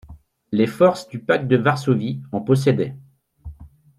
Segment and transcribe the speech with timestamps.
[0.51, 2.97] Les forces du pacte de Varsovie en possédaient.